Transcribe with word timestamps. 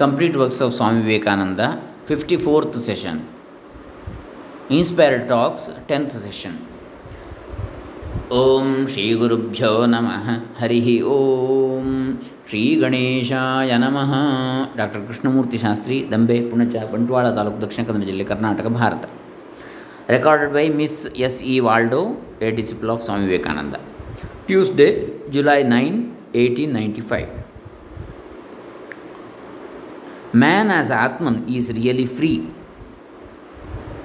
Complete 0.00 0.34
Works 0.40 0.60
of 0.60 0.74
Swami 0.74 1.00
Vivekananda, 1.00 1.66
54th 2.08 2.74
session. 2.86 3.26
Inspired 4.78 5.22
Talks, 5.30 5.62
10th 5.90 6.16
session. 6.24 6.54
ಓಂ 8.38 8.86
ಶ್ರೀ 8.92 9.12
ಗುರುಭ್ಯೋ 9.12 9.86
ನಮಃ. 9.86 10.26
ಹರಿ 10.60 11.00
ಓಂ. 11.14 11.86
ಶ್ರೀ 12.48 12.62
ಗಣೇಶಾಯ 12.82 13.76
ನಮಃ. 13.76 14.12
ಡಾಕ್ಟರ್ 14.76 15.06
ಕೃಷ್ಣಮೂರ್ತಿ 15.06 15.58
ಶಾಸ್ತ್ರಿ 15.58 16.08
ದಂಬೆ 16.12 16.38
ಪುಣಚ 16.50 16.76
ಬಂಟ್ವಾಳ 16.92 17.30
ತಾಲೂಕು 17.30 17.60
ದಕ್ಷಿಣ 17.62 17.84
ಕನ್ನಡ 17.86 18.04
ಜಿಲ್ಲೆ 18.10 18.24
Karnataka 18.24 18.66
Bharat. 18.66 19.04
Recorded 20.08 20.52
by 20.52 20.68
Miss 20.82 21.00
S 21.28 21.42
E 21.54 21.58
Waldo 21.68 22.02
a 22.42 22.50
disciple 22.60 22.90
of 22.90 23.04
Swami 23.04 23.26
Vivekananda. 23.26 23.74
Tuesday 24.46 24.90
July 25.30 25.62
nine 25.76 25.98
eighteen 26.44 26.74
ninety 26.80 27.00
five 27.00 27.28
Man 30.42 30.70
as 30.70 30.90
Atman 30.90 31.48
is 31.48 31.72
really 31.72 32.04
free. 32.04 32.38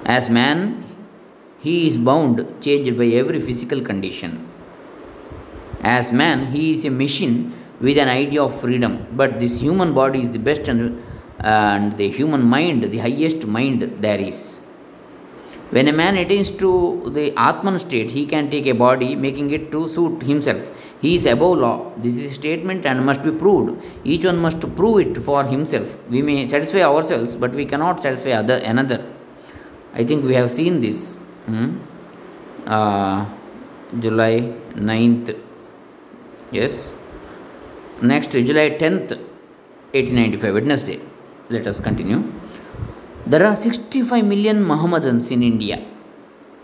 As 0.04 0.30
man, 0.30 0.58
he 1.60 1.86
is 1.88 1.98
bound, 1.98 2.36
changed 2.62 2.96
by 2.96 3.08
every 3.20 3.40
physical 3.48 3.82
condition. 3.82 4.48
As 5.82 6.10
man, 6.10 6.46
he 6.52 6.70
is 6.72 6.86
a 6.86 6.90
machine 6.90 7.52
with 7.80 7.98
an 7.98 8.08
idea 8.08 8.42
of 8.42 8.58
freedom. 8.58 9.06
But 9.12 9.40
this 9.40 9.60
human 9.60 9.92
body 9.92 10.22
is 10.22 10.30
the 10.30 10.38
best 10.38 10.68
and, 10.68 11.02
uh, 11.38 11.76
and 11.76 11.98
the 11.98 12.08
human 12.08 12.42
mind, 12.42 12.84
the 12.84 12.98
highest 12.98 13.46
mind 13.46 13.82
there 14.00 14.20
is. 14.20 14.61
When 15.74 15.88
a 15.88 15.92
man 16.00 16.16
attains 16.22 16.50
to 16.62 16.70
the 17.16 17.32
Atman 17.34 17.78
state, 17.78 18.10
he 18.10 18.26
can 18.26 18.50
take 18.50 18.66
a 18.66 18.74
body, 18.74 19.16
making 19.16 19.50
it 19.56 19.72
to 19.72 19.88
suit 19.88 20.22
himself. 20.22 20.70
He 21.00 21.14
is 21.14 21.24
above 21.24 21.58
law. 21.58 21.92
This 21.96 22.18
is 22.18 22.32
a 22.32 22.34
statement 22.34 22.84
and 22.84 23.06
must 23.06 23.22
be 23.22 23.32
proved. 23.32 23.82
Each 24.04 24.26
one 24.26 24.38
must 24.38 24.60
prove 24.76 24.98
it 25.04 25.16
for 25.28 25.44
himself. 25.44 25.96
We 26.10 26.20
may 26.20 26.46
satisfy 26.46 26.82
ourselves, 26.82 27.34
but 27.34 27.52
we 27.52 27.64
cannot 27.64 28.00
satisfy 28.00 28.32
other 28.32 28.56
another. 28.56 29.00
I 29.94 30.04
think 30.04 30.24
we 30.24 30.34
have 30.34 30.50
seen 30.50 30.82
this. 30.82 31.16
hmm? 31.46 31.78
Uh, 32.66 33.24
July 33.98 34.54
9th. 34.74 35.38
Yes. 36.50 36.92
Next, 38.02 38.32
July 38.32 38.68
10th, 38.82 39.10
1895, 39.92 40.54
Wednesday. 40.54 41.00
Let 41.48 41.66
us 41.66 41.80
continue. 41.80 42.22
There 43.26 43.46
are 43.46 43.54
65 43.54 44.24
million 44.24 44.62
Mohammedans 44.62 45.30
in 45.30 45.42
India. 45.42 45.84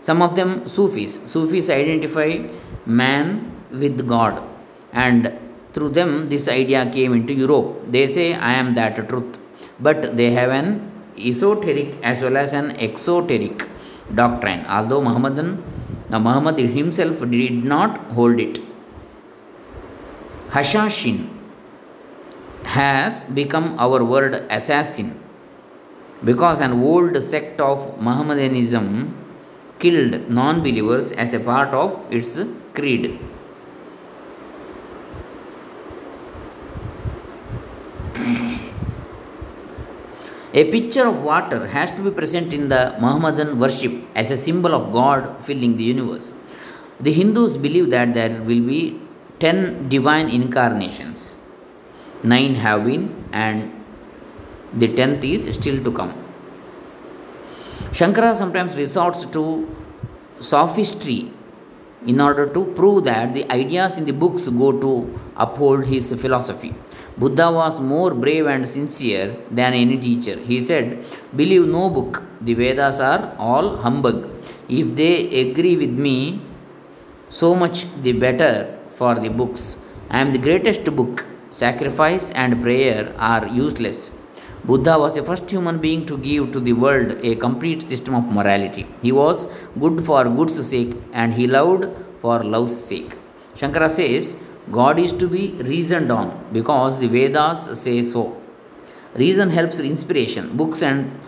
Some 0.01 0.21
of 0.21 0.35
them 0.35 0.67
Sufis. 0.67 1.21
Sufis 1.25 1.69
identify 1.69 2.39
man 2.85 3.51
with 3.71 4.07
God, 4.07 4.43
and 4.91 5.37
through 5.73 5.89
them, 5.89 6.27
this 6.27 6.47
idea 6.47 6.89
came 6.91 7.13
into 7.13 7.33
Europe. 7.33 7.87
They 7.87 8.07
say, 8.07 8.33
I 8.33 8.53
am 8.53 8.73
that 8.73 9.07
truth. 9.07 9.37
But 9.79 10.17
they 10.17 10.31
have 10.31 10.49
an 10.49 10.91
esoteric 11.17 11.95
as 12.03 12.21
well 12.21 12.37
as 12.37 12.53
an 12.53 12.71
exoteric 12.77 13.67
doctrine. 14.13 14.65
Although 14.65 15.01
Muhammadan, 15.01 15.63
uh, 16.11 16.19
Muhammad 16.19 16.57
himself 16.57 17.19
did 17.29 17.63
not 17.63 17.97
hold 18.11 18.39
it. 18.39 18.59
Hashashin 20.49 21.29
has 22.63 23.23
become 23.25 23.75
our 23.77 24.03
word 24.03 24.33
assassin 24.49 25.19
because 26.23 26.59
an 26.59 26.73
old 26.73 27.21
sect 27.23 27.59
of 27.61 28.01
Mohammedanism 28.01 29.15
killed 29.79 30.29
non 30.29 30.61
believers 30.61 31.11
as 31.13 31.33
a 31.33 31.39
part 31.39 31.73
of 31.73 32.05
its 32.11 32.39
creed. 32.73 33.19
A 40.51 40.63
pitcher 40.71 41.07
of 41.07 41.23
water 41.23 41.67
has 41.67 41.91
to 41.91 42.01
be 42.01 42.09
present 42.09 42.53
in 42.53 42.69
the 42.69 42.95
Mohammedan 42.99 43.59
worship 43.59 43.93
as 44.15 44.31
a 44.31 44.35
symbol 44.37 44.73
of 44.73 44.91
God 44.91 45.45
filling 45.45 45.77
the 45.77 45.83
universe. 45.83 46.33
The 46.99 47.13
Hindus 47.13 47.55
believe 47.55 47.91
that 47.91 48.13
there 48.13 48.41
will 48.41 48.65
be 48.65 48.99
ten 49.39 49.87
divine 49.87 50.27
incarnations. 50.29 51.37
Nine 52.23 52.55
have 52.55 52.83
been, 52.83 53.23
and 53.31 53.78
the 54.73 54.87
tenth 54.95 55.23
is 55.23 55.53
still 55.55 55.83
to 55.83 55.91
come. 55.91 56.13
Shankara 57.91 58.35
sometimes 58.35 58.75
resorts 58.75 59.25
to 59.25 59.43
sophistry 60.39 61.31
in 62.05 62.21
order 62.21 62.45
to 62.47 62.65
prove 62.77 63.03
that 63.03 63.33
the 63.33 63.51
ideas 63.51 63.97
in 63.97 64.05
the 64.05 64.13
books 64.13 64.47
go 64.47 64.71
to 64.71 65.19
uphold 65.35 65.85
his 65.85 66.13
philosophy. 66.21 66.73
Buddha 67.17 67.51
was 67.51 67.79
more 67.79 68.13
brave 68.13 68.45
and 68.45 68.67
sincere 68.67 69.35
than 69.51 69.73
any 69.73 69.97
teacher. 69.97 70.37
He 70.39 70.61
said, 70.61 71.03
Believe 71.35 71.67
no 71.67 71.89
book, 71.89 72.23
the 72.39 72.53
Vedas 72.53 72.99
are 72.99 73.35
all 73.37 73.77
humbug. 73.77 74.29
If 74.69 74.95
they 74.95 75.49
agree 75.49 75.75
with 75.75 75.89
me, 75.89 76.41
so 77.27 77.53
much 77.53 77.85
the 78.01 78.13
better 78.13 78.77
for 78.89 79.15
the 79.19 79.29
books. 79.29 79.77
I 80.09 80.19
am 80.21 80.31
the 80.31 80.37
greatest 80.37 80.85
book. 80.85 81.25
Sacrifice 81.51 82.31
and 82.31 82.61
prayer 82.61 83.13
are 83.17 83.47
useless. 83.47 84.11
Buddha 84.69 84.99
was 85.03 85.15
the 85.15 85.23
first 85.27 85.49
human 85.49 85.77
being 85.83 86.05
to 86.09 86.15
give 86.15 86.51
to 86.55 86.59
the 86.59 86.73
world 86.73 87.09
a 87.29 87.35
complete 87.35 87.81
system 87.81 88.13
of 88.13 88.25
morality. 88.37 88.85
He 89.01 89.11
was 89.11 89.47
good 89.83 90.01
for 90.07 90.23
good's 90.25 90.59
sake 90.71 90.91
and 91.11 91.33
he 91.33 91.47
loved 91.47 91.85
for 92.21 92.43
love's 92.43 92.75
sake. 92.89 93.15
Shankara 93.55 93.89
says 93.89 94.37
God 94.71 94.99
is 94.99 95.11
to 95.21 95.27
be 95.27 95.45
reasoned 95.71 96.11
on 96.11 96.27
because 96.53 96.99
the 96.99 97.07
Vedas 97.07 97.61
say 97.81 98.03
so. 98.03 98.23
Reason 99.15 99.49
helps 99.49 99.79
inspiration. 99.79 100.55
Books 100.55 100.83
and 100.83 101.19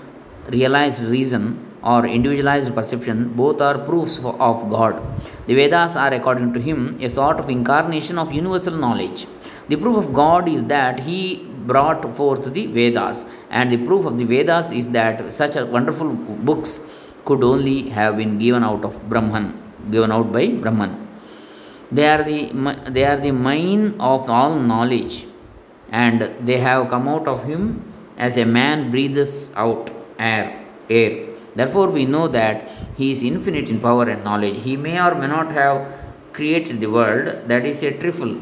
realized 0.49 1.01
reason 1.01 1.65
or 1.83 2.05
individualized 2.05 2.75
perception 2.75 3.29
both 3.29 3.59
are 3.59 3.79
proofs 3.79 4.17
of 4.49 4.69
God. 4.69 5.01
The 5.47 5.55
Vedas 5.55 5.95
are, 5.95 6.13
according 6.13 6.53
to 6.53 6.59
him, 6.59 6.95
a 7.01 7.09
sort 7.09 7.39
of 7.39 7.49
incarnation 7.49 8.19
of 8.19 8.31
universal 8.31 8.75
knowledge. 8.75 9.25
The 9.67 9.77
proof 9.77 9.97
of 9.97 10.13
God 10.13 10.47
is 10.47 10.63
that 10.65 10.99
he 10.99 11.47
brought 11.65 12.15
forth 12.15 12.53
the 12.53 12.65
Vedas, 12.67 13.25
and 13.49 13.71
the 13.71 13.77
proof 13.85 14.05
of 14.05 14.17
the 14.17 14.25
Vedas 14.25 14.71
is 14.71 14.87
that 14.89 15.33
such 15.33 15.55
a 15.55 15.65
wonderful 15.65 16.09
books 16.49 16.89
could 17.25 17.43
only 17.43 17.89
have 17.89 18.17
been 18.17 18.37
given 18.39 18.63
out 18.63 18.83
of 18.83 19.07
Brahman, 19.09 19.61
given 19.89 20.11
out 20.11 20.31
by 20.31 20.47
Brahman. 20.47 21.07
They 21.91 22.07
are 22.07 22.23
the 22.23 22.39
they 22.89 23.05
are 23.05 23.17
the 23.17 23.31
mine 23.31 23.95
of 23.99 24.29
all 24.29 24.59
knowledge, 24.59 25.25
and 25.91 26.21
they 26.39 26.57
have 26.57 26.89
come 26.89 27.07
out 27.07 27.27
of 27.27 27.43
him 27.43 27.93
as 28.17 28.37
a 28.37 28.45
man 28.45 28.89
breathes 28.91 29.51
out 29.55 29.89
air. 30.17 30.65
Air. 30.89 31.27
Therefore, 31.55 31.89
we 31.91 32.05
know 32.05 32.27
that 32.29 32.69
he 32.95 33.11
is 33.11 33.23
infinite 33.23 33.67
in 33.69 33.79
power 33.79 34.07
and 34.07 34.23
knowledge. 34.23 34.63
He 34.63 34.77
may 34.77 34.99
or 34.99 35.15
may 35.15 35.27
not 35.27 35.51
have 35.51 35.99
created 36.31 36.79
the 36.79 36.87
world. 36.87 37.47
That 37.47 37.65
is 37.65 37.83
a 37.83 37.91
trifle. 37.91 38.39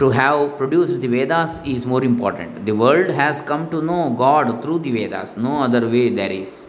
To 0.00 0.08
have 0.08 0.56
produced 0.56 1.02
the 1.02 1.08
Vedas 1.08 1.62
is 1.66 1.84
more 1.84 2.02
important. 2.02 2.64
The 2.64 2.72
world 2.72 3.10
has 3.10 3.42
come 3.42 3.68
to 3.68 3.82
know 3.82 4.08
God 4.16 4.62
through 4.62 4.78
the 4.78 4.92
Vedas. 4.92 5.36
No 5.36 5.58
other 5.64 5.86
way 5.86 6.08
there 6.08 6.32
is. 6.32 6.68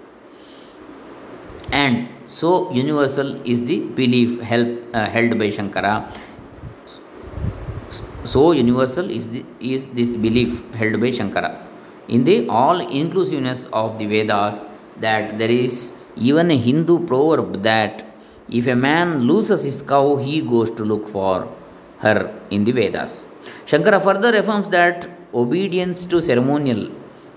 And 1.71 2.09
so 2.27 2.69
universal 2.73 3.41
is 3.45 3.63
the 3.65 3.79
belief 3.99 4.41
held, 4.41 4.77
uh, 4.93 5.05
held 5.05 5.39
by 5.39 5.47
Shankara. 5.47 6.13
So 8.25 8.51
universal 8.51 9.09
is, 9.09 9.29
the, 9.29 9.45
is 9.61 9.85
this 9.85 10.13
belief 10.15 10.69
held 10.73 10.99
by 10.99 11.11
Shankara. 11.11 11.65
In 12.09 12.25
the 12.25 12.49
all 12.49 12.81
inclusiveness 12.81 13.67
of 13.71 13.97
the 13.97 14.07
Vedas, 14.07 14.65
that 14.99 15.37
there 15.37 15.49
is 15.49 15.97
even 16.17 16.51
a 16.51 16.57
Hindu 16.57 17.05
proverb 17.05 17.63
that 17.63 18.05
if 18.49 18.67
a 18.67 18.75
man 18.75 19.21
loses 19.21 19.63
his 19.63 19.81
cow, 19.81 20.17
he 20.17 20.41
goes 20.41 20.69
to 20.71 20.83
look 20.83 21.07
for 21.07 21.47
her 22.01 22.33
in 22.49 22.63
the 22.63 22.71
Vedas. 22.71 23.25
Shankara 23.65 24.01
further 24.01 24.35
affirms 24.37 24.69
that 24.69 25.09
obedience 25.33 26.03
to 26.05 26.21
ceremonial 26.21 26.91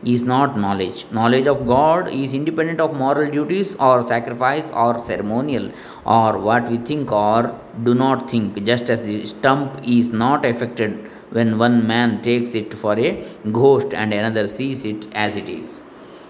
is 0.04 0.22
not 0.22 0.58
knowledge. 0.58 1.06
Knowledge 1.11 1.46
of 1.46 1.66
God 1.66 2.08
is 2.08 2.34
independent 2.34 2.81
of 2.81 2.94
moral 2.94 3.31
duties 3.31 3.75
or 3.76 4.02
sacrifice 4.02 4.70
or 4.70 4.99
ceremonial 5.00 5.70
or 6.05 6.38
what 6.38 6.69
we 6.70 6.78
think 6.78 7.11
or 7.11 7.58
do 7.82 7.94
not 7.94 8.31
think, 8.31 8.62
just 8.64 8.90
as 8.90 9.02
the 9.06 9.25
stump 9.25 9.81
is 9.82 10.08
not 10.08 10.44
affected 10.44 11.11
when 11.31 11.58
one 11.58 11.87
man 11.87 12.22
takes 12.22 12.55
it 12.55 12.75
for 12.75 12.99
a 12.99 13.26
ghost 13.50 13.94
and 13.94 14.12
another 14.12 14.46
sees 14.46 14.84
it 14.84 15.06
as 15.14 15.37
it 15.37 15.49
is. 15.49 15.81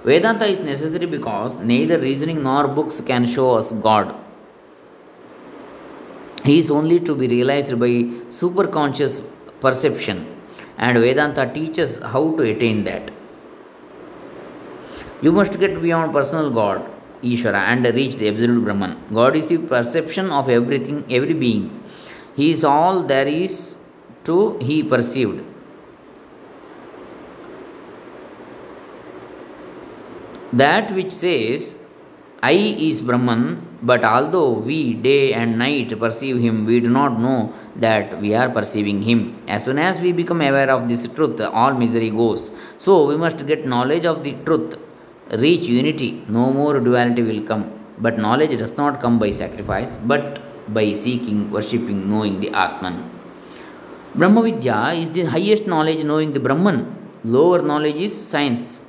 Vedanta 0.04 0.44
is 0.44 0.60
necessary 0.60 1.06
because 1.06 1.56
neither 1.56 1.98
reasoning 1.98 2.42
nor 2.42 2.69
books 2.69 3.00
can 3.00 3.26
show 3.26 3.54
us 3.54 3.72
God. 3.72 4.14
He 6.44 6.58
is 6.58 6.70
only 6.70 7.00
to 7.00 7.14
be 7.14 7.26
realized 7.26 7.79
by 7.81 7.93
superconscious 8.38 9.23
perception, 9.61 10.26
and 10.76 10.99
Vedanta 10.99 11.50
teaches 11.52 11.99
how 12.02 12.37
to 12.37 12.43
attain 12.43 12.85
that. 12.85 13.11
You 15.23 15.32
must 15.32 15.58
get 15.58 15.81
beyond 15.81 16.12
personal 16.12 16.50
God, 16.50 16.85
Ishvara, 17.23 17.62
and 17.73 17.87
reach 17.94 18.17
the 18.17 18.29
absolute 18.29 18.62
Brahman. 18.62 18.99
God 19.12 19.37
is 19.37 19.46
the 19.46 19.56
perception 19.56 20.31
of 20.31 20.50
everything, 20.50 21.05
every 21.08 21.32
being. 21.32 21.82
He 22.37 22.50
is 22.50 22.62
all 22.62 23.05
there 23.05 23.26
is 23.26 23.76
to 24.25 24.58
he 24.58 24.82
perceived. 24.82 25.43
That 30.52 30.91
which 30.93 31.11
says, 31.11 31.76
I 32.46 32.56
is 32.87 33.00
Brahman, 33.00 33.43
but 33.91 34.02
although 34.05 34.50
we 34.69 34.79
day 34.93 35.32
and 35.32 35.58
night 35.58 35.99
perceive 35.99 36.38
him, 36.46 36.67
we 36.67 36.79
do 36.87 36.91
not 36.91 37.19
know 37.19 37.55
that 37.76 38.20
we 38.20 38.35
are 38.35 38.50
perceiving 38.56 39.00
him. 39.02 39.37
As 39.49 39.64
soon 39.64 39.79
as 39.79 40.00
we 40.00 40.12
become 40.12 40.43
aware 40.43 40.70
of 40.70 40.88
this 40.91 41.06
truth, 41.08 41.41
all 41.41 41.73
misery 41.73 42.11
goes. 42.11 42.52
So 42.76 43.06
we 43.06 43.17
must 43.17 43.46
get 43.46 43.67
knowledge 43.67 44.05
of 44.05 44.23
the 44.25 44.32
truth, 44.44 44.76
reach 45.31 45.62
unity, 45.62 46.23
no 46.29 46.52
more 46.52 46.81
duality 46.81 47.23
will 47.23 47.43
come. 47.43 47.64
But 47.99 48.19
knowledge 48.19 48.58
does 48.58 48.76
not 48.76 49.00
come 49.00 49.19
by 49.19 49.31
sacrifice, 49.31 49.96
but 49.96 50.43
by 50.75 50.93
seeking, 50.93 51.50
worshipping, 51.50 52.11
knowing 52.11 52.41
the 52.41 52.50
Atman. 52.50 53.11
Brahma 54.14 54.43
Vidya 54.43 54.93
is 54.94 55.11
the 55.12 55.25
highest 55.25 55.67
knowledge 55.67 56.05
knowing 56.05 56.35
the 56.35 56.41
Brahman. 56.41 56.79
Lower 57.25 57.62
knowledge 57.62 57.96
is 57.96 58.14
science. 58.14 58.83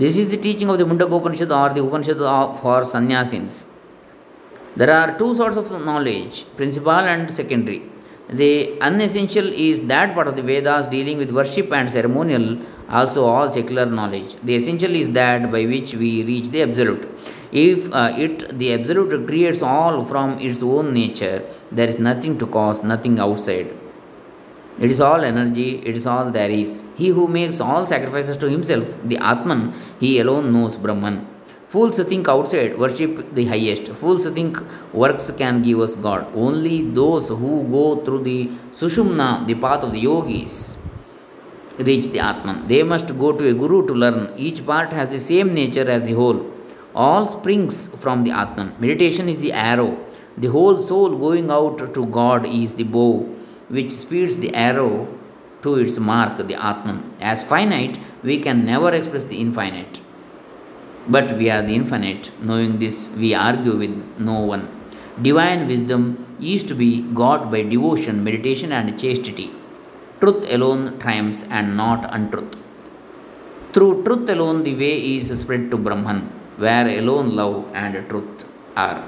This 0.00 0.16
is 0.16 0.30
the 0.30 0.38
teaching 0.38 0.70
of 0.70 0.78
the 0.78 0.84
Mundaka 0.84 1.14
Upanishad 1.14 1.52
or 1.52 1.68
the 1.74 1.82
Upanishad 1.84 2.16
for 2.60 2.80
sannyasins. 2.92 3.64
There 4.74 4.90
are 4.90 5.18
two 5.18 5.34
sorts 5.34 5.58
of 5.58 5.70
knowledge 5.84 6.46
principal 6.56 7.04
and 7.12 7.30
secondary. 7.30 7.82
The 8.30 8.80
unessential 8.80 9.46
is 9.52 9.82
that 9.88 10.14
part 10.14 10.28
of 10.28 10.36
the 10.36 10.42
Vedas 10.42 10.86
dealing 10.86 11.18
with 11.18 11.32
worship 11.32 11.70
and 11.72 11.92
ceremonial, 11.92 12.60
also 12.88 13.26
all 13.26 13.50
secular 13.50 13.84
knowledge. 13.84 14.36
The 14.36 14.54
essential 14.54 14.94
is 14.94 15.10
that 15.12 15.52
by 15.52 15.66
which 15.66 15.92
we 15.94 16.24
reach 16.24 16.48
the 16.48 16.62
absolute. 16.62 17.06
If 17.52 17.92
uh, 17.92 18.14
it, 18.16 18.58
the 18.58 18.72
absolute, 18.72 19.26
creates 19.26 19.60
all 19.60 20.02
from 20.06 20.38
its 20.38 20.62
own 20.62 20.94
nature, 20.94 21.44
there 21.70 21.88
is 21.88 21.98
nothing 21.98 22.38
to 22.38 22.46
cause, 22.46 22.82
nothing 22.82 23.18
outside. 23.18 23.68
It 24.80 24.90
is 24.90 25.00
all 25.00 25.22
energy, 25.22 25.70
it 25.84 25.94
is 25.94 26.06
all 26.06 26.30
there 26.30 26.50
is. 26.50 26.82
He 26.96 27.08
who 27.08 27.28
makes 27.28 27.60
all 27.60 27.84
sacrifices 27.84 28.38
to 28.38 28.48
himself, 28.48 28.96
the 29.04 29.18
Atman, 29.18 29.74
he 30.00 30.18
alone 30.20 30.54
knows 30.54 30.76
Brahman. 30.76 31.26
Fools 31.66 32.02
think 32.02 32.28
outside 32.28 32.78
worship 32.78 33.34
the 33.34 33.44
highest. 33.44 33.88
Fools 33.88 34.28
think 34.30 34.56
works 34.94 35.30
can 35.40 35.60
give 35.62 35.80
us 35.80 35.96
God. 35.96 36.26
Only 36.34 36.90
those 36.90 37.28
who 37.28 37.62
go 37.64 38.02
through 38.04 38.24
the 38.24 38.46
Sushumna, 38.72 39.46
the 39.46 39.54
path 39.54 39.84
of 39.84 39.92
the 39.92 39.98
yogis, 39.98 40.78
reach 41.78 42.06
the 42.08 42.20
Atman. 42.20 42.66
They 42.66 42.82
must 42.82 43.16
go 43.18 43.32
to 43.32 43.46
a 43.48 43.52
guru 43.52 43.86
to 43.86 43.92
learn. 43.92 44.32
Each 44.36 44.64
part 44.64 44.94
has 44.94 45.10
the 45.10 45.20
same 45.20 45.52
nature 45.52 45.88
as 45.88 46.04
the 46.04 46.14
whole. 46.14 46.40
All 46.94 47.26
springs 47.26 47.86
from 48.02 48.24
the 48.24 48.30
Atman. 48.30 48.76
Meditation 48.78 49.28
is 49.28 49.40
the 49.40 49.52
arrow. 49.52 49.98
The 50.38 50.48
whole 50.48 50.80
soul 50.80 51.18
going 51.18 51.50
out 51.50 51.94
to 51.94 52.06
God 52.06 52.46
is 52.46 52.74
the 52.74 52.84
bow 52.84 53.36
which 53.76 53.90
speeds 53.90 54.36
the 54.36 54.54
arrow 54.54 55.08
to 55.62 55.74
its 55.76 55.98
mark, 55.98 56.36
the 56.48 56.54
Atman. 56.70 56.98
As 57.20 57.42
finite, 57.42 57.98
we 58.22 58.38
can 58.38 58.64
never 58.64 58.90
express 58.98 59.24
the 59.24 59.38
infinite. 59.44 60.00
But 61.08 61.36
we 61.38 61.50
are 61.50 61.62
the 61.62 61.74
infinite. 61.74 62.30
Knowing 62.40 62.78
this, 62.78 63.08
we 63.16 63.34
argue 63.34 63.76
with 63.76 63.94
no 64.18 64.40
one. 64.40 64.64
Divine 65.20 65.66
wisdom 65.66 66.02
is 66.40 66.62
to 66.64 66.74
be 66.74 67.02
got 67.22 67.50
by 67.50 67.62
devotion, 67.62 68.24
meditation, 68.24 68.72
and 68.72 68.98
chastity. 68.98 69.50
Truth 70.20 70.46
alone 70.56 70.98
triumphs 70.98 71.42
and 71.44 71.76
not 71.76 72.08
untruth. 72.14 72.56
Through 73.72 74.04
truth 74.04 74.28
alone, 74.28 74.64
the 74.64 74.74
way 74.74 74.94
is 75.14 75.26
spread 75.40 75.70
to 75.70 75.76
Brahman, 75.76 76.20
where 76.56 76.88
alone 77.00 77.36
love 77.36 77.70
and 77.72 78.08
truth 78.08 78.44
are. 78.76 79.04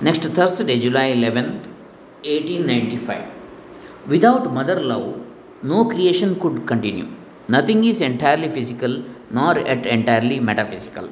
Next 0.00 0.24
Thursday, 0.24 0.80
July 0.80 1.12
11th, 1.12 1.66
1895. 2.24 3.24
Without 4.08 4.52
mother 4.52 4.80
love, 4.80 5.20
no 5.62 5.84
creation 5.84 6.40
could 6.40 6.66
continue. 6.66 7.06
Nothing 7.48 7.84
is 7.84 8.00
entirely 8.00 8.48
physical 8.48 9.04
nor 9.30 9.58
yet 9.58 9.86
entirely 9.86 10.40
metaphysical. 10.40 11.08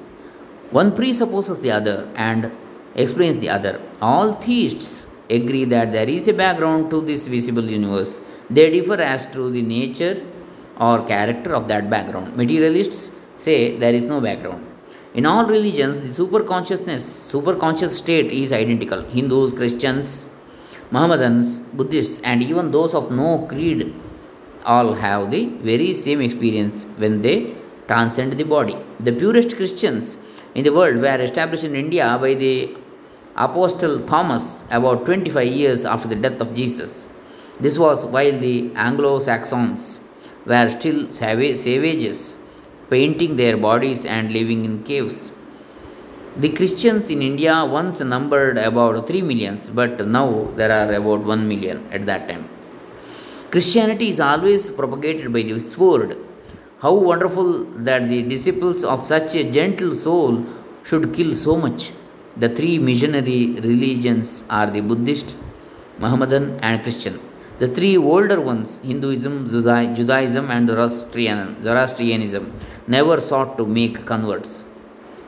One 0.71 0.97
presupposes 0.97 1.61
the 1.61 1.71
other 1.71 2.09
and 2.17 2.51
explains 2.95 3.39
the 3.39 3.51
other. 3.51 3.81
All 4.01 4.33
theists 4.33 5.15
agree 5.29 5.65
that 5.67 5.93
there 5.93 6.09
is 6.09 6.27
a 6.27 6.33
background 6.33 6.91
to 6.91 7.01
this 7.01 7.27
visible 7.27 7.65
universe. 7.65 8.21
They 8.49 8.71
differ 8.71 9.01
as 9.01 9.27
to 9.27 9.51
the 9.51 9.63
nature 9.63 10.23
or 10.79 11.07
character 11.07 11.55
of 11.55 11.69
that 11.69 11.89
background. 11.89 12.37
Materialists 12.37 13.17
say 13.37 13.77
there 13.77 13.95
is 13.95 14.05
no 14.05 14.21
background. 14.21 14.67
In 15.13 15.27
all 15.27 15.45
religions, 15.45 15.99
the 15.99 16.09
superconsciousness, 16.09 17.03
superconscious 17.33 17.89
state 17.89 18.31
is 18.31 18.53
identical. 18.53 19.03
Hindus, 19.03 19.53
Christians, 19.53 20.29
Mohammedans, 20.93 21.59
Buddhists, 21.59 22.21
and 22.21 22.45
even 22.45 22.71
those 22.71 22.95
of 22.95 23.11
no 23.11 23.45
creed 23.49 23.93
all 24.65 24.95
have 24.95 25.33
the 25.33 25.47
very 25.47 25.95
same 25.95 26.21
experience 26.21 26.85
when 26.97 27.23
they 27.23 27.57
transcend 27.89 28.35
the 28.35 28.45
body. 28.45 28.77
The 29.01 29.11
purest 29.11 29.57
Christians 29.57 30.19
in 30.55 30.63
the 30.63 30.73
world 30.73 30.99
were 30.99 31.21
established 31.21 31.65
in 31.65 31.75
India 31.75 32.17
by 32.21 32.35
the 32.35 32.77
Apostle 33.35 34.07
Thomas 34.07 34.65
about 34.71 35.07
25 35.07 35.45
years 35.49 35.85
after 35.85 36.07
the 36.07 36.15
death 36.15 36.41
of 36.41 36.55
Jesus. 36.55 37.09
This 37.59 37.81
was 37.81 38.07
while 38.07 38.39
the 38.39 38.71
Anglo 38.77 39.19
Saxons 39.19 40.01
were 40.47 40.71
still 40.71 41.13
savages 41.13 42.37
painting 42.91 43.37
their 43.37 43.57
bodies 43.57 44.05
and 44.05 44.33
living 44.33 44.65
in 44.65 44.83
caves. 44.83 45.33
The 46.37 46.51
Christians 46.51 47.11
in 47.11 47.23
India 47.23 47.55
once 47.65 48.01
numbered 48.01 48.57
about 48.59 49.07
3 49.07 49.23
millions, 49.23 49.69
but 49.69 50.07
now 50.07 50.29
there 50.57 50.73
are 50.73 50.93
about 50.95 51.21
1 51.25 51.49
million 51.49 51.89
at 51.93 52.07
that 52.07 52.29
time. 52.29 52.49
Christianity 53.51 54.09
is 54.11 54.21
always 54.21 54.71
propagated 54.71 55.33
by 55.33 55.43
the 55.43 55.59
sword. 55.61 56.17
How 56.83 56.95
wonderful 56.95 57.65
that 57.89 58.09
the 58.09 58.23
disciples 58.23 58.85
of 58.85 59.05
such 59.05 59.35
a 59.35 59.45
gentle 59.59 59.93
soul 59.93 60.47
should 60.85 61.13
kill 61.13 61.35
so 61.35 61.57
much. 61.57 61.91
The 62.37 62.49
three 62.49 62.79
missionary 62.79 63.41
religions 63.71 64.45
are 64.49 64.71
the 64.71 64.81
Buddhist, 64.81 65.37
Mohammedan, 65.99 66.61
and 66.61 66.83
Christian. 66.83 67.19
The 67.59 67.69
three 67.69 67.97
older 67.99 68.41
ones, 68.41 68.79
Hinduism, 68.79 69.49
Judaism, 69.49 70.51
and 70.51 70.69
Zoroastrianism, 70.69 72.55
never 72.97 73.17
sought 73.21 73.57
to 73.59 73.65
make 73.79 74.05
converts. 74.13 74.53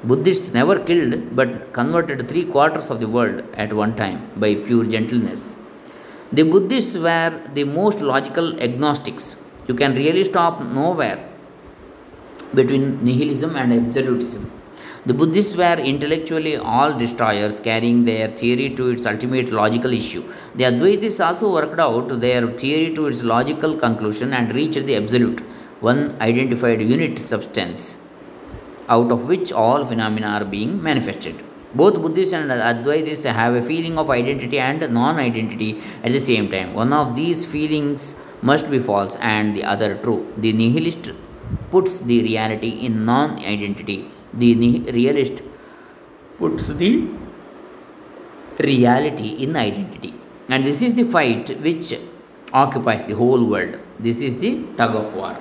Buddhists 0.05 0.53
never 0.59 0.77
killed 0.89 1.37
but 1.39 1.51
converted 1.73 2.29
three 2.29 2.45
quarters 2.45 2.89
of 2.93 2.99
the 3.03 3.11
world 3.17 3.43
at 3.55 3.73
one 3.73 3.95
time 3.97 4.19
by 4.37 4.55
pure 4.55 4.85
gentleness. 4.85 5.55
The 6.33 6.45
Buddhists 6.53 6.97
were 6.97 7.33
the 7.55 7.65
most 7.65 8.01
logical 8.01 8.61
agnostics. 8.61 9.37
You 9.69 9.75
can 9.75 9.95
really 9.95 10.25
stop 10.25 10.61
nowhere 10.61 11.29
between 12.53 13.05
nihilism 13.05 13.55
and 13.55 13.73
absolutism. 13.73 14.51
The 15.07 15.15
Buddhists 15.15 15.57
were 15.57 15.79
intellectually 15.93 16.57
all 16.57 16.97
destroyers, 16.97 17.61
carrying 17.61 18.05
their 18.05 18.29
theory 18.29 18.71
to 18.71 18.91
its 18.91 19.07
ultimate 19.07 19.53
logical 19.53 19.93
issue. 19.93 20.23
The 20.55 20.65
Advaitis 20.65 21.25
also 21.25 21.53
worked 21.53 21.79
out 21.79 22.21
their 22.21 22.47
theory 22.63 22.95
to 22.95 23.07
its 23.07 23.23
logical 23.23 23.77
conclusion 23.77 24.33
and 24.33 24.55
reached 24.55 24.87
the 24.87 24.97
absolute 24.97 25.41
one 25.91 26.17
identified 26.21 26.81
unit 26.81 27.19
substance 27.19 27.99
out 28.89 29.11
of 29.15 29.29
which 29.29 29.51
all 29.53 29.85
phenomena 29.85 30.29
are 30.39 30.45
being 30.45 30.83
manifested. 30.83 31.43
Both 31.75 32.01
Buddhists 32.03 32.35
and 32.35 32.51
Advaitis 32.51 33.25
have 33.41 33.55
a 33.55 33.63
feeling 33.63 33.97
of 33.99 34.11
identity 34.11 34.59
and 34.59 34.81
non 34.93 35.17
identity 35.17 35.81
at 36.05 36.13
the 36.13 36.21
same 36.21 36.51
time. 36.51 36.75
One 36.75 36.93
of 36.93 37.17
these 37.17 37.45
feelings 37.45 38.15
must 38.43 38.71
be 38.71 38.79
false 38.79 39.17
and 39.17 39.57
the 39.57 39.65
other 39.65 39.95
true. 39.97 40.21
The 40.37 40.53
nihilist 40.53 41.11
puts 41.71 42.01
the 42.01 42.23
reality 42.23 42.73
in 42.87 43.05
non 43.05 43.39
identity, 43.39 44.11
the 44.33 44.81
realist 44.99 45.43
puts 46.37 46.69
the 46.69 47.09
reality 48.59 49.31
in 49.45 49.57
identity. 49.57 50.15
And 50.49 50.67
this 50.67 50.83
is 50.83 50.95
the 50.95 51.05
fight 51.05 51.49
which 51.61 51.95
occupies 52.53 53.05
the 53.05 53.15
whole 53.15 53.47
world. 53.47 53.79
This 53.99 54.21
is 54.21 54.37
the 54.37 54.67
tug 54.77 54.95
of 54.95 55.15
war. 55.15 55.39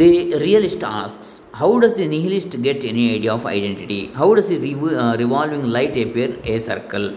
The 0.00 0.38
realist 0.44 0.84
asks, 0.84 1.42
How 1.54 1.80
does 1.80 1.94
the 1.94 2.06
nihilist 2.06 2.62
get 2.62 2.84
any 2.84 3.16
idea 3.16 3.32
of 3.32 3.44
identity? 3.44 4.12
How 4.14 4.32
does 4.32 4.48
the 4.48 4.56
uh, 4.56 5.16
revolving 5.16 5.64
light 5.64 5.96
appear 5.96 6.36
a 6.44 6.60
circle? 6.60 7.14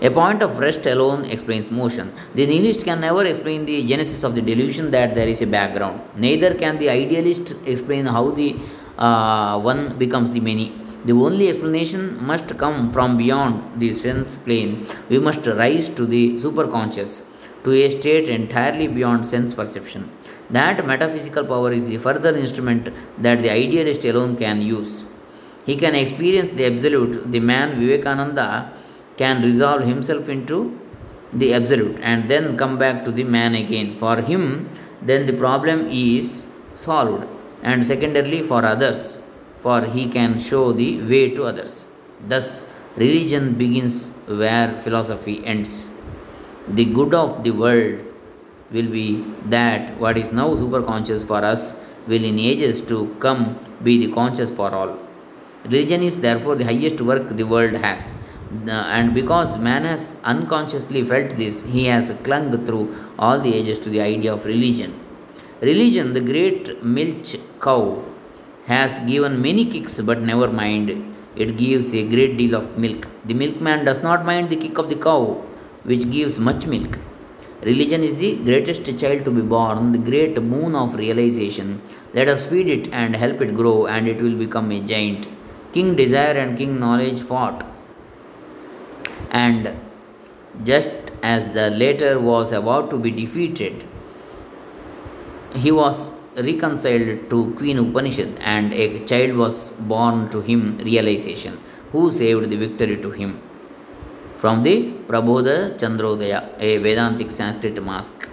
A 0.00 0.08
point 0.08 0.40
of 0.40 0.60
rest 0.60 0.86
alone 0.86 1.24
explains 1.24 1.68
motion. 1.68 2.12
The 2.36 2.46
nihilist 2.46 2.84
can 2.84 3.00
never 3.00 3.24
explain 3.24 3.66
the 3.66 3.84
genesis 3.84 4.22
of 4.22 4.36
the 4.36 4.40
delusion 4.40 4.92
that 4.92 5.16
there 5.16 5.26
is 5.26 5.42
a 5.42 5.48
background. 5.48 6.00
Neither 6.16 6.54
can 6.54 6.78
the 6.78 6.90
idealist 6.90 7.56
explain 7.66 8.06
how 8.06 8.30
the 8.30 8.54
uh, 8.96 9.58
one 9.58 9.98
becomes 9.98 10.30
the 10.30 10.38
many. 10.38 10.72
The 11.06 11.14
only 11.14 11.48
explanation 11.48 12.24
must 12.24 12.56
come 12.56 12.92
from 12.92 13.16
beyond 13.16 13.80
the 13.80 13.94
sense 13.94 14.36
plane. 14.36 14.86
We 15.08 15.18
must 15.18 15.44
rise 15.44 15.88
to 15.88 16.06
the 16.06 16.36
superconscious, 16.36 17.24
to 17.64 17.72
a 17.72 17.90
state 17.90 18.28
entirely 18.28 18.86
beyond 18.86 19.26
sense 19.26 19.54
perception. 19.54 20.12
That 20.50 20.86
metaphysical 20.86 21.44
power 21.44 21.72
is 21.72 21.86
the 21.86 21.98
further 21.98 22.34
instrument 22.34 22.88
that 23.18 23.42
the 23.42 23.50
idealist 23.50 24.04
alone 24.04 24.36
can 24.36 24.62
use. 24.62 25.04
He 25.66 25.76
can 25.76 25.94
experience 25.94 26.50
the 26.50 26.64
absolute. 26.64 27.30
The 27.30 27.40
man 27.40 27.78
Vivekananda 27.78 28.72
can 29.18 29.42
resolve 29.42 29.82
himself 29.82 30.28
into 30.28 30.80
the 31.32 31.52
absolute, 31.52 31.98
and 32.00 32.26
then 32.26 32.56
come 32.56 32.78
back 32.78 33.04
to 33.04 33.12
the 33.12 33.24
man 33.24 33.54
again. 33.54 33.94
For 33.94 34.22
him, 34.22 34.70
then 35.02 35.26
the 35.26 35.34
problem 35.34 35.86
is 35.90 36.44
solved, 36.74 37.26
and 37.62 37.84
secondarily 37.84 38.42
for 38.42 38.64
others, 38.64 39.20
for 39.58 39.82
he 39.82 40.08
can 40.08 40.38
show 40.38 40.72
the 40.72 41.02
way 41.02 41.34
to 41.34 41.44
others. 41.44 41.84
Thus, 42.26 42.66
religion 42.96 43.54
begins 43.54 44.06
where 44.26 44.74
philosophy 44.74 45.44
ends. 45.44 45.90
The 46.66 46.86
good 46.86 47.12
of 47.12 47.44
the 47.44 47.50
world 47.50 48.00
will 48.70 48.90
be 48.90 49.24
that 49.46 49.98
what 49.98 50.18
is 50.18 50.32
now 50.32 50.48
superconscious 50.54 51.26
for 51.26 51.44
us 51.44 51.74
will 52.06 52.24
in 52.24 52.38
ages 52.38 52.80
to 52.82 53.14
come 53.18 53.58
be 53.82 53.98
the 54.04 54.12
conscious 54.12 54.50
for 54.50 54.74
all. 54.74 54.98
Religion 55.64 56.02
is 56.02 56.20
therefore 56.20 56.54
the 56.54 56.64
highest 56.64 57.00
work 57.00 57.36
the 57.36 57.44
world 57.44 57.74
has. 57.74 58.14
And 58.66 59.14
because 59.14 59.58
man 59.58 59.84
has 59.84 60.14
unconsciously 60.24 61.04
felt 61.04 61.36
this, 61.36 61.62
he 61.62 61.84
has 61.86 62.10
clung 62.22 62.64
through 62.66 62.94
all 63.18 63.38
the 63.40 63.52
ages 63.54 63.78
to 63.80 63.90
the 63.90 64.00
idea 64.00 64.32
of 64.32 64.46
religion. 64.46 64.98
Religion, 65.60 66.12
the 66.12 66.20
great 66.20 66.82
milch 66.82 67.36
cow, 67.60 68.02
has 68.66 68.98
given 69.00 69.42
many 69.42 69.64
kicks 69.66 70.00
but 70.00 70.20
never 70.20 70.48
mind. 70.48 71.14
It 71.36 71.56
gives 71.56 71.94
a 71.94 72.08
great 72.08 72.36
deal 72.36 72.54
of 72.54 72.78
milk. 72.78 73.06
The 73.24 73.34
milkman 73.34 73.84
does 73.84 74.02
not 74.02 74.24
mind 74.24 74.50
the 74.50 74.56
kick 74.56 74.78
of 74.78 74.88
the 74.88 74.96
cow, 74.96 75.42
which 75.84 76.10
gives 76.10 76.38
much 76.38 76.66
milk. 76.66 76.98
Religion 77.62 78.04
is 78.04 78.14
the 78.16 78.36
greatest 78.36 78.84
child 79.00 79.24
to 79.24 79.32
be 79.32 79.42
born, 79.42 79.92
the 79.92 79.98
great 79.98 80.40
moon 80.40 80.76
of 80.76 80.94
realization. 80.94 81.82
Let 82.14 82.28
us 82.28 82.46
feed 82.46 82.68
it 82.68 82.92
and 82.92 83.16
help 83.16 83.40
it 83.40 83.56
grow, 83.56 83.86
and 83.86 84.06
it 84.06 84.22
will 84.22 84.36
become 84.36 84.70
a 84.70 84.80
giant. 84.80 85.26
King 85.72 85.96
Desire 85.96 86.36
and 86.38 86.56
King 86.56 86.78
Knowledge 86.78 87.20
fought, 87.20 87.66
and 89.30 89.74
just 90.64 90.88
as 91.22 91.52
the 91.52 91.70
latter 91.70 92.18
was 92.20 92.52
about 92.52 92.90
to 92.90 92.98
be 92.98 93.10
defeated, 93.10 93.84
he 95.54 95.72
was 95.72 96.10
reconciled 96.36 97.28
to 97.28 97.52
Queen 97.56 97.78
Upanishad, 97.78 98.38
and 98.38 98.72
a 98.72 99.04
child 99.04 99.36
was 99.36 99.72
born 99.72 100.30
to 100.30 100.40
him, 100.40 100.78
realization, 100.78 101.58
who 101.90 102.10
saved 102.10 102.48
the 102.48 102.56
victory 102.56 102.96
to 102.96 103.10
him. 103.10 103.40
From 104.40 104.62
the 104.62 104.92
Prabodha 105.08 105.76
Chandrodaya, 105.80 106.40
a 106.60 106.78
Vedantic 106.78 107.32
Sanskrit 107.32 107.82
mask. 107.82 108.28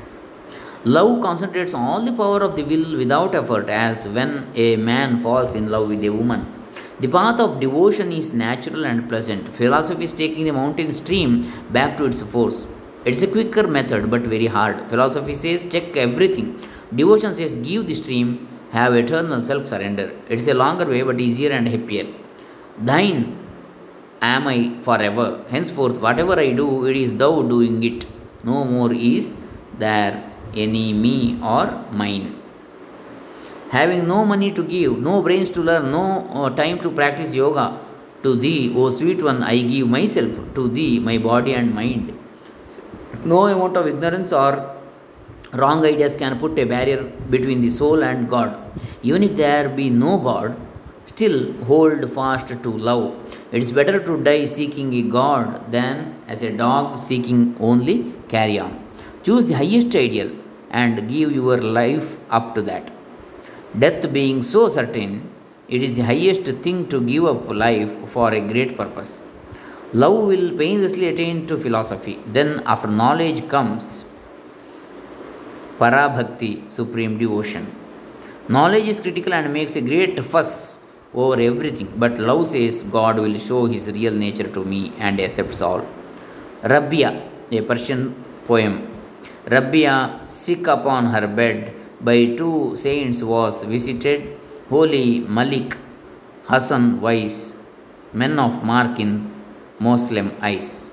Love 0.84 1.20
concentrates 1.20 1.74
all 1.74 2.06
the 2.06 2.12
power 2.12 2.42
of 2.48 2.56
the 2.56 2.64
will 2.64 2.96
without 2.96 3.34
effort, 3.34 3.70
as 3.70 4.08
when 4.08 4.48
a 4.54 4.76
man 4.76 5.20
falls 5.20 5.56
in 5.56 5.72
love 5.72 5.88
with 5.90 6.04
a 6.04 6.10
woman. 6.10 6.42
The 7.00 7.08
path 7.08 7.40
of 7.40 7.60
devotion 7.60 8.12
is 8.12 8.34
natural 8.34 8.86
and 8.86 9.10
pleasant. 9.10 9.50
Philosophy 9.56 10.04
is 10.04 10.14
taking 10.14 10.46
the 10.46 10.54
mountain 10.54 10.94
stream 10.94 11.52
back 11.72 11.98
to 11.98 12.06
its 12.06 12.22
force. 12.22 12.68
It's 13.04 13.24
a 13.24 13.28
quicker 13.28 13.68
method 13.68 14.12
but 14.12 14.22
very 14.22 14.46
hard. 14.46 14.88
Philosophy 14.88 15.34
says 15.34 15.68
check 15.68 15.98
everything. 15.98 16.62
Devotion 16.94 17.36
says 17.36 17.56
give 17.56 17.88
the 17.88 17.96
stream, 17.96 18.48
have 18.70 18.94
eternal 18.94 19.44
self 19.44 19.66
surrender. 19.66 20.12
It's 20.30 20.48
a 20.48 20.54
longer 20.54 20.86
way 20.86 21.02
but 21.02 21.20
easier 21.20 21.52
and 21.52 21.68
happier. 21.68 22.06
Thine 22.78 23.40
am 24.22 24.48
I 24.48 24.78
forever. 24.82 25.44
Henceforth, 25.50 26.02
whatever 26.02 26.40
I 26.40 26.52
do, 26.52 26.86
it 26.86 26.96
is 26.96 27.14
thou 27.14 27.42
doing 27.42 27.84
it. 27.84 28.06
No 28.44 28.64
more 28.64 28.94
is 28.94 29.38
there 29.78 30.32
any 30.56 30.94
me 30.94 31.40
or 31.42 31.86
mine. 31.92 32.36
Having 33.70 34.08
no 34.08 34.24
money 34.24 34.52
to 34.52 34.64
give, 34.64 35.00
no 35.00 35.22
brains 35.22 35.50
to 35.50 35.62
learn, 35.62 35.92
no 35.92 36.28
uh, 36.34 36.50
time 36.50 36.80
to 36.80 36.92
practice 36.92 37.34
yoga, 37.36 37.80
to 38.24 38.36
thee, 38.36 38.74
O 38.76 38.90
sweet 38.90 39.22
one, 39.22 39.44
I 39.44 39.62
give 39.62 39.90
myself, 39.90 40.40
to 40.56 40.68
thee, 40.68 41.00
my 41.00 41.18
body 41.18 41.54
and 41.54 41.74
mind. 41.74 42.18
No 43.26 43.48
amount 43.48 43.76
of 43.76 43.88
ignorance 43.88 44.32
or 44.32 44.76
wrong 45.54 45.86
ideas 45.86 46.16
can 46.16 46.38
put 46.40 46.58
a 46.60 46.66
barrier 46.66 47.04
between 47.30 47.62
the 47.62 47.70
soul 47.70 48.04
and 48.04 48.30
God. 48.30 48.56
Even 49.04 49.24
if 49.24 49.36
there 49.36 49.68
be 49.70 49.90
no 49.90 50.20
God, 50.20 50.56
still 51.06 51.54
hold 51.64 52.10
fast 52.12 52.48
to 52.48 52.70
love. 52.70 53.16
It 53.56 53.64
is 53.64 53.72
better 53.72 54.00
to 54.08 54.14
die 54.22 54.44
seeking 54.44 54.94
a 55.02 55.04
God 55.04 55.72
than 55.72 56.22
as 56.28 56.42
a 56.42 56.52
dog 56.52 57.00
seeking 57.00 57.56
only 57.60 58.12
carrion. 58.28 58.72
Choose 59.24 59.46
the 59.46 59.56
highest 59.62 59.96
ideal 59.96 60.32
and 60.70 61.08
give 61.08 61.32
your 61.32 61.58
life 61.80 62.18
up 62.30 62.54
to 62.56 62.62
that. 62.64 62.92
Death 63.80 64.12
being 64.12 64.44
so 64.44 64.68
certain, 64.68 65.30
it 65.70 65.82
is 65.82 65.94
the 65.94 66.04
highest 66.04 66.44
thing 66.66 66.90
to 66.90 67.00
give 67.00 67.26
up 67.26 67.50
life 67.50 67.94
for 68.10 68.34
a 68.34 68.42
great 68.42 68.76
purpose. 68.76 69.22
Love 69.94 70.28
will 70.28 70.58
painlessly 70.58 71.08
attain 71.08 71.48
to 71.48 71.56
philosophy. 71.56 72.20
Then, 72.28 72.62
after 72.66 72.90
knowledge 72.90 73.48
comes 73.48 74.04
parabhakti, 75.80 76.70
supreme 76.70 77.18
devotion. 77.18 77.74
Knowledge 78.50 78.90
is 78.90 79.00
critical 79.00 79.34
and 79.34 79.54
makes 79.54 79.78
a 79.78 79.82
great 79.82 80.20
fuss 80.26 80.85
over 81.16 81.40
everything, 81.40 81.92
but 81.98 82.18
love 82.18 82.48
says 82.48 82.84
God 82.84 83.18
will 83.24 83.38
show 83.38 83.66
his 83.66 83.88
real 83.98 84.14
nature 84.14 84.48
to 84.58 84.64
me 84.64 84.94
and 85.00 85.20
accepts 85.20 85.62
all. 85.62 85.86
Rabia, 86.64 87.22
a 87.52 87.62
Persian 87.62 88.16
poem. 88.48 88.88
Rabia, 89.48 90.22
sick 90.26 90.68
upon 90.68 91.08
her 91.08 91.28
bed 91.28 91.74
by 92.02 92.26
two 92.40 92.76
saints, 92.76 93.22
was 93.24 93.64
visited. 93.64 94.38
Holy 94.70 95.20
Malik, 95.20 95.78
Hassan 96.46 97.00
wise, 97.00 97.56
men 98.14 98.40
of 98.40 98.64
mark 98.64 99.00
in 99.00 99.32
Muslim 99.80 100.32
eyes. 100.42 100.90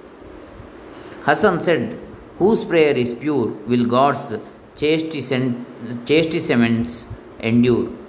Hassan 1.24 1.62
said, 1.62 1.98
Whose 2.38 2.64
prayer 2.64 2.94
is 2.94 3.12
pure 3.12 3.48
will 3.66 3.86
God's 3.86 4.34
chastisements 4.76 7.14
endure. 7.40 8.01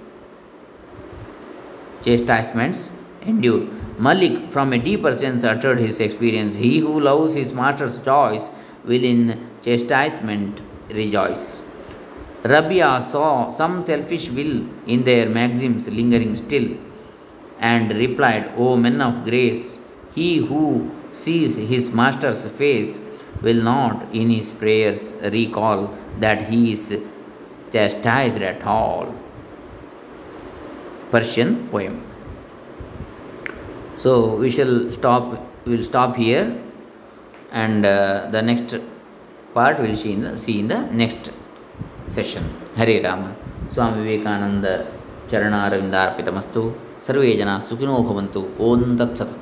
Chastisements 2.04 2.92
endure. 3.22 3.66
Malik, 3.98 4.50
from 4.50 4.72
a 4.72 4.78
deeper 4.78 5.16
sense, 5.16 5.44
uttered 5.44 5.80
his 5.80 6.00
experience. 6.00 6.56
He 6.56 6.78
who 6.78 7.00
loves 7.00 7.34
his 7.34 7.52
master's 7.52 7.98
choice 8.00 8.50
will 8.84 9.04
in 9.04 9.48
chastisement 9.62 10.60
rejoice. 10.90 11.62
Rabia 12.42 13.00
saw 13.00 13.48
some 13.48 13.82
selfish 13.82 14.28
will 14.28 14.66
in 14.86 15.04
their 15.04 15.28
maxims 15.28 15.88
lingering 15.88 16.36
still, 16.36 16.76
and 17.58 17.96
replied, 17.96 18.52
O 18.58 18.76
men 18.76 19.00
of 19.00 19.24
grace, 19.24 19.78
he 20.14 20.36
who 20.36 20.90
sees 21.10 21.56
his 21.56 21.94
master's 21.94 22.44
face 22.46 23.00
will 23.40 23.62
not 23.62 24.14
in 24.14 24.28
his 24.28 24.50
prayers 24.50 25.14
recall 25.32 25.96
that 26.18 26.42
he 26.50 26.72
is 26.72 27.02
chastised 27.72 28.42
at 28.42 28.62
all. 28.66 29.14
Persian 31.14 31.68
poem. 31.68 31.94
So 33.96 34.36
we 34.36 34.50
shall 34.50 34.74
stop. 34.92 35.24
We 35.66 35.76
will 35.76 35.86
stop 35.92 36.16
here, 36.16 36.44
and 37.52 37.86
uh, 37.86 38.28
the 38.30 38.42
next 38.42 38.76
part 39.54 39.80
we 39.80 39.88
will 39.88 39.96
see 39.96 40.14
in 40.14 40.22
the 40.22 40.36
see 40.36 40.58
in 40.60 40.68
the 40.68 40.82
next 40.92 41.30
session. 42.08 42.46
Hare 42.76 42.96
Rama. 43.02 43.30
Swami 43.74 44.00
Vivekananda 44.00 44.66
ಚರಣಾರವಿಂದಾರ್ಪಿತಮಸ್ತು 45.30 46.62
ಸರ್ವೇ 47.06 47.30
ಜನ 47.36 47.50
ಸುಖಿನೋ 47.68 47.94
ಭವಂತು 48.08 48.40
ಓಂ 48.66 48.82
ತತ್ಸತ್ 49.00 49.32